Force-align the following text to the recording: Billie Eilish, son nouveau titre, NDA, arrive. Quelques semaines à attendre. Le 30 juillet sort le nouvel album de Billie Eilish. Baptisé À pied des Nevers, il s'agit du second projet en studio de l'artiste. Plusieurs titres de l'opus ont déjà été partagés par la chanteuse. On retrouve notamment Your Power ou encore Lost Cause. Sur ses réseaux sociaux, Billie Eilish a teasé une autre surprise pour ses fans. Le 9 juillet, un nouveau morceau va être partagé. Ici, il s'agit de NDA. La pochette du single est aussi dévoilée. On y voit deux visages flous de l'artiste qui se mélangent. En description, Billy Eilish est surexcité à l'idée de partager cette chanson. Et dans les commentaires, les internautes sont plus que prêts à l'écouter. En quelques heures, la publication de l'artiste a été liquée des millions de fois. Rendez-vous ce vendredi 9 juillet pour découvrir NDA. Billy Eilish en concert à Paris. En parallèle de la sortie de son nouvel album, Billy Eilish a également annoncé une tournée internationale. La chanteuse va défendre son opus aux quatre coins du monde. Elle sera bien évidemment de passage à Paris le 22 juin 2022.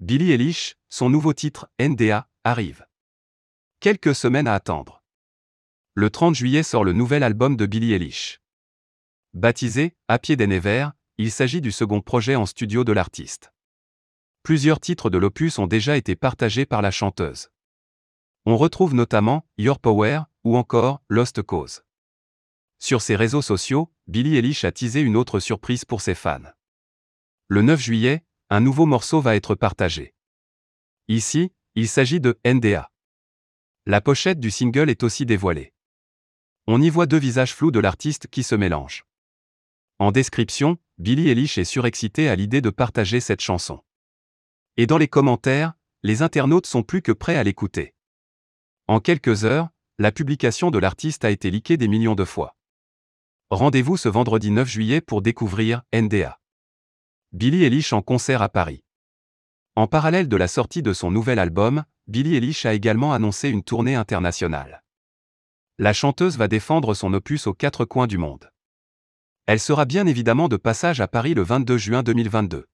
Billie 0.00 0.32
Eilish, 0.32 0.76
son 0.90 1.08
nouveau 1.08 1.32
titre, 1.32 1.70
NDA, 1.80 2.28
arrive. 2.44 2.86
Quelques 3.80 4.14
semaines 4.14 4.46
à 4.46 4.52
attendre. 4.52 5.02
Le 5.94 6.10
30 6.10 6.34
juillet 6.34 6.62
sort 6.62 6.84
le 6.84 6.92
nouvel 6.92 7.22
album 7.22 7.56
de 7.56 7.64
Billie 7.64 7.94
Eilish. 7.94 8.42
Baptisé 9.32 9.96
À 10.06 10.18
pied 10.18 10.36
des 10.36 10.46
Nevers, 10.46 10.92
il 11.16 11.32
s'agit 11.32 11.62
du 11.62 11.72
second 11.72 12.02
projet 12.02 12.36
en 12.36 12.44
studio 12.44 12.84
de 12.84 12.92
l'artiste. 12.92 13.54
Plusieurs 14.42 14.80
titres 14.80 15.08
de 15.08 15.16
l'opus 15.16 15.58
ont 15.58 15.66
déjà 15.66 15.96
été 15.96 16.14
partagés 16.14 16.66
par 16.66 16.82
la 16.82 16.90
chanteuse. 16.90 17.48
On 18.44 18.58
retrouve 18.58 18.92
notamment 18.92 19.46
Your 19.56 19.78
Power 19.78 20.20
ou 20.44 20.58
encore 20.58 21.00
Lost 21.08 21.40
Cause. 21.40 21.84
Sur 22.78 23.00
ses 23.00 23.16
réseaux 23.16 23.40
sociaux, 23.40 23.90
Billie 24.08 24.36
Eilish 24.36 24.64
a 24.64 24.72
teasé 24.72 25.00
une 25.00 25.16
autre 25.16 25.40
surprise 25.40 25.86
pour 25.86 26.02
ses 26.02 26.14
fans. 26.14 26.52
Le 27.48 27.62
9 27.62 27.80
juillet, 27.80 28.26
un 28.48 28.60
nouveau 28.60 28.86
morceau 28.86 29.20
va 29.20 29.34
être 29.34 29.54
partagé. 29.54 30.14
Ici, 31.08 31.52
il 31.74 31.88
s'agit 31.88 32.20
de 32.20 32.38
NDA. 32.44 32.90
La 33.86 34.00
pochette 34.00 34.38
du 34.38 34.50
single 34.50 34.88
est 34.88 35.02
aussi 35.02 35.26
dévoilée. 35.26 35.72
On 36.68 36.80
y 36.80 36.88
voit 36.88 37.06
deux 37.06 37.18
visages 37.18 37.54
flous 37.54 37.70
de 37.70 37.80
l'artiste 37.80 38.28
qui 38.28 38.42
se 38.42 38.54
mélangent. 38.54 39.04
En 39.98 40.12
description, 40.12 40.78
Billy 40.98 41.28
Eilish 41.28 41.58
est 41.58 41.64
surexcité 41.64 42.28
à 42.28 42.36
l'idée 42.36 42.60
de 42.60 42.70
partager 42.70 43.20
cette 43.20 43.40
chanson. 43.40 43.82
Et 44.76 44.86
dans 44.86 44.98
les 44.98 45.08
commentaires, 45.08 45.74
les 46.02 46.22
internautes 46.22 46.66
sont 46.66 46.82
plus 46.82 47.02
que 47.02 47.12
prêts 47.12 47.36
à 47.36 47.44
l'écouter. 47.44 47.94
En 48.86 49.00
quelques 49.00 49.44
heures, 49.44 49.70
la 49.98 50.12
publication 50.12 50.70
de 50.70 50.78
l'artiste 50.78 51.24
a 51.24 51.30
été 51.30 51.50
liquée 51.50 51.76
des 51.76 51.88
millions 51.88 52.14
de 52.14 52.24
fois. 52.24 52.56
Rendez-vous 53.50 53.96
ce 53.96 54.08
vendredi 54.08 54.50
9 54.50 54.68
juillet 54.68 55.00
pour 55.00 55.22
découvrir 55.22 55.82
NDA. 55.92 56.38
Billy 57.32 57.64
Eilish 57.64 57.92
en 57.92 58.02
concert 58.02 58.40
à 58.40 58.48
Paris. 58.48 58.82
En 59.74 59.86
parallèle 59.86 60.28
de 60.28 60.36
la 60.36 60.48
sortie 60.48 60.82
de 60.82 60.92
son 60.92 61.10
nouvel 61.10 61.38
album, 61.38 61.84
Billy 62.06 62.36
Eilish 62.36 62.64
a 62.64 62.72
également 62.72 63.12
annoncé 63.12 63.48
une 63.50 63.62
tournée 63.62 63.94
internationale. 63.94 64.82
La 65.78 65.92
chanteuse 65.92 66.38
va 66.38 66.48
défendre 66.48 66.94
son 66.94 67.12
opus 67.12 67.46
aux 67.46 67.52
quatre 67.52 67.84
coins 67.84 68.06
du 68.06 68.16
monde. 68.16 68.50
Elle 69.46 69.60
sera 69.60 69.84
bien 69.84 70.06
évidemment 70.06 70.48
de 70.48 70.56
passage 70.56 71.00
à 71.00 71.08
Paris 71.08 71.34
le 71.34 71.42
22 71.42 71.76
juin 71.76 72.02
2022. 72.02 72.66